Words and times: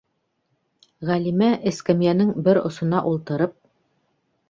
Ғәлимә 1.09 1.51
эскәмйәнең 1.73 2.35
бер 2.49 2.63
осона 2.73 3.07
ултырып. 3.15 3.59